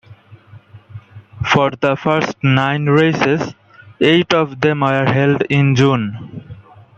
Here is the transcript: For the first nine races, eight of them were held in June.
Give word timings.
For 1.45 1.69
the 1.69 1.95
first 1.95 2.35
nine 2.43 2.87
races, 2.87 3.53
eight 3.99 4.33
of 4.33 4.59
them 4.59 4.79
were 4.79 5.05
held 5.05 5.43
in 5.43 5.75
June. 5.75 6.43